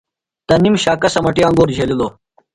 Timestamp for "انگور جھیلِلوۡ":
1.47-2.11